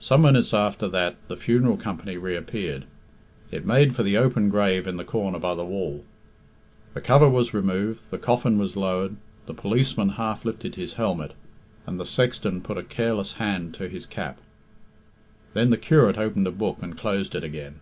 Some 0.00 0.22
minutes 0.22 0.52
after 0.52 0.88
that 0.88 1.14
the 1.28 1.36
funeral 1.36 1.76
company 1.76 2.16
reappeared. 2.16 2.84
It 3.52 3.64
made 3.64 3.94
for 3.94 4.02
the 4.02 4.16
open 4.16 4.48
grave 4.48 4.88
in 4.88 4.96
the 4.96 5.04
corner 5.04 5.38
by 5.38 5.54
the 5.54 5.64
wall. 5.64 6.04
The 6.94 7.00
cover 7.00 7.28
was 7.28 7.54
removed, 7.54 8.10
the 8.10 8.18
coffin 8.18 8.58
was 8.58 8.74
lowered, 8.76 9.14
the 9.46 9.54
policeman 9.54 10.08
half 10.18 10.44
lifted 10.44 10.74
his 10.74 10.94
helmet, 10.94 11.34
and 11.86 12.00
the 12.00 12.04
sexton 12.06 12.60
put 12.60 12.76
a 12.76 12.82
careless 12.82 13.34
hand 13.34 13.72
to 13.74 13.88
his 13.88 14.04
cap. 14.04 14.40
Then 15.54 15.70
the 15.70 15.76
curate 15.76 16.18
opened 16.18 16.48
a 16.48 16.50
book 16.50 16.78
and 16.82 16.98
closed 16.98 17.36
it 17.36 17.44
again. 17.44 17.76